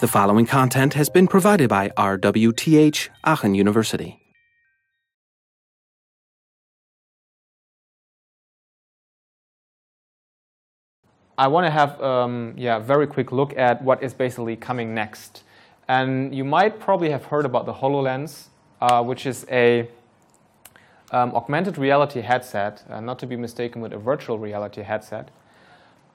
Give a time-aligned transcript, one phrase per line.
[0.00, 4.20] The following content has been provided by RWTH Aachen University.
[11.36, 14.94] I want to have um, yeah, a very quick look at what is basically coming
[14.94, 15.42] next.
[15.88, 19.88] And you might probably have heard about the HoloLens, uh, which is a
[21.10, 25.32] um, augmented reality headset, uh, not to be mistaken with a virtual reality headset,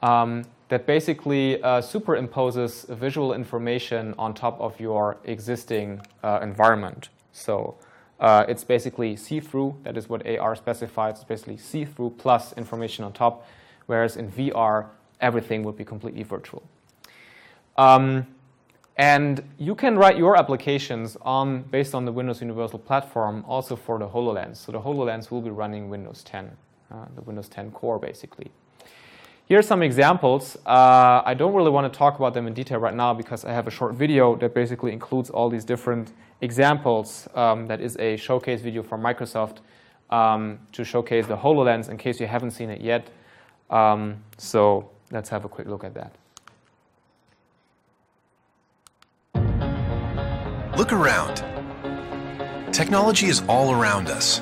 [0.04, 7.10] um, that basically uh, superimposes visual information on top of your existing uh, environment.
[7.32, 7.76] So
[8.20, 9.76] uh, it's basically see-through.
[9.84, 11.16] That is what AR specifies.
[11.16, 13.48] It's basically see-through plus information on top,
[13.86, 14.88] whereas in VR,
[15.22, 16.64] everything would be completely virtual.
[17.78, 18.28] Um,
[18.98, 23.98] and you can write your applications on, based on the Windows Universal Platform also for
[23.98, 24.58] the HoloLens.
[24.58, 26.52] So the HoloLens will be running Windows 10,
[26.92, 28.52] uh, the Windows 10 core basically.
[29.46, 30.58] Here are some examples.
[30.66, 33.52] Uh, I don't really want to talk about them in detail right now because I
[33.52, 37.28] have a short video that basically includes all these different examples.
[37.36, 39.58] Um, that is a showcase video from Microsoft
[40.10, 43.10] um, to showcase the HoloLens in case you haven't seen it yet.
[43.70, 46.16] Um, so let's have a quick look at that.
[50.78, 51.44] Look around.
[52.74, 54.42] Technology is all around us.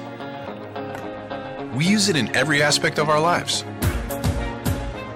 [1.76, 3.66] We use it in every aspect of our lives.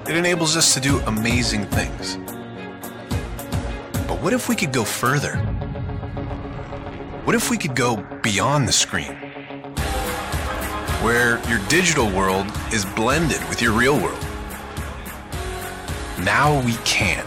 [0.07, 2.17] It enables us to do amazing things.
[4.07, 5.35] But what if we could go further?
[7.23, 9.15] What if we could go beyond the screen?
[11.01, 14.23] Where your digital world is blended with your real world.
[16.19, 17.25] Now we can.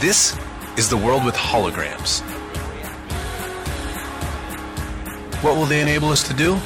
[0.00, 0.38] This
[0.76, 2.20] is the world with holograms.
[5.42, 6.60] What will they enable us to do?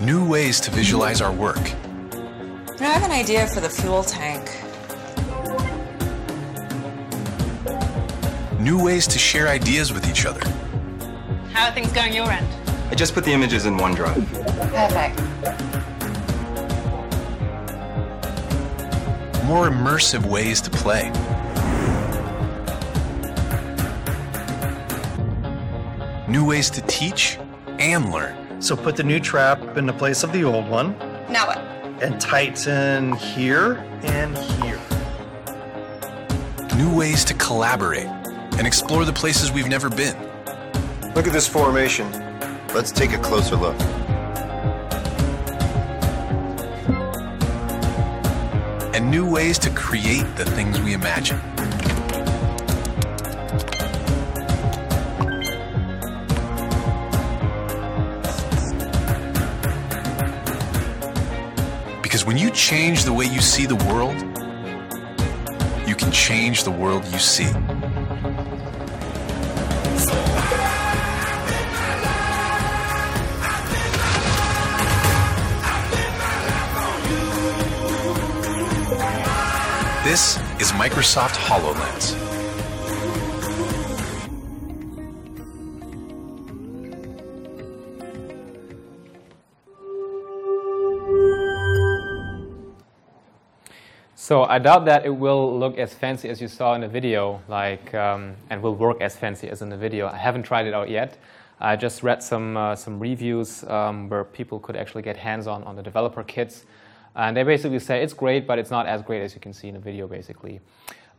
[0.00, 1.58] New ways to visualize our work.
[1.58, 4.48] You know, I have an idea for the fuel tank.
[8.58, 10.40] New ways to share ideas with each other.
[11.52, 12.46] How are things going your end?
[12.90, 14.26] I just put the images in OneDrive.
[14.72, 15.20] Perfect.
[19.44, 21.10] More immersive ways to play.
[26.26, 27.38] New ways to teach
[27.78, 28.39] and learn.
[28.60, 30.96] So put the new trap in the place of the old one
[31.30, 31.58] Now what?
[32.02, 34.80] and tighten here and here.
[36.76, 40.16] New ways to collaborate and explore the places we've never been.
[41.14, 42.10] Look at this formation.
[42.74, 43.78] Let's take a closer look.
[48.94, 51.40] And new ways to create the things we imagine.
[62.20, 64.14] Because when you change the way you see the world,
[65.88, 67.44] you can change the world you see.
[80.04, 82.29] This is Microsoft HoloLens.
[94.22, 97.40] So I doubt that it will look as fancy as you saw in the video,
[97.48, 100.08] like, um, and will work as fancy as in the video.
[100.08, 101.16] I haven't tried it out yet.
[101.58, 105.74] I just read some uh, some reviews um, where people could actually get hands-on on
[105.74, 106.66] the developer kits,
[107.16, 109.68] and they basically say it's great, but it's not as great as you can see
[109.68, 110.60] in the video, basically.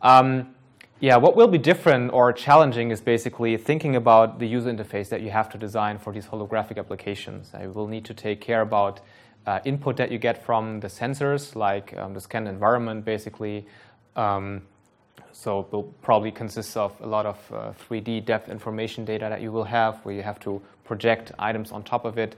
[0.03, 0.53] Um,
[0.99, 5.21] yeah, what will be different or challenging is basically thinking about the user interface that
[5.21, 7.49] you have to design for these holographic applications.
[7.55, 9.01] I will need to take care about
[9.47, 13.65] uh, input that you get from the sensors, like um, the scanned environment, basically.
[14.15, 14.61] Um,
[15.31, 19.41] so it will probably consist of a lot of uh, 3D depth information data that
[19.41, 22.35] you will have, where you have to project items on top of it.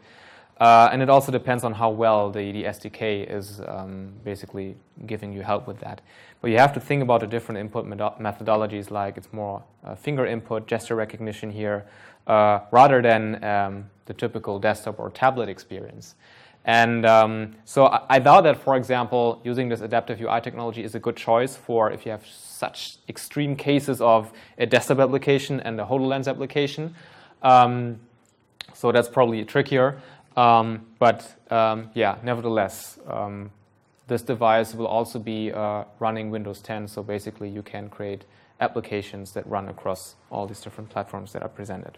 [0.59, 4.75] Uh, and it also depends on how well the, the SDK is um, basically
[5.07, 6.01] giving you help with that.
[6.41, 10.25] But you have to think about the different input methodologies, like it's more uh, finger
[10.25, 11.85] input, gesture recognition here,
[12.27, 16.15] uh, rather than um, the typical desktop or tablet experience.
[16.65, 20.95] And um, so I, I thought that, for example, using this adaptive UI technology is
[20.95, 25.79] a good choice for if you have such extreme cases of a desktop application and
[25.79, 26.95] a HoloLens application.
[27.41, 27.99] Um,
[28.73, 30.01] so that's probably trickier.
[30.37, 33.51] Um, but um, yeah, nevertheless, um,
[34.07, 36.87] this device will also be uh, running Windows 10.
[36.87, 38.25] So basically, you can create
[38.59, 41.97] applications that run across all these different platforms that are presented.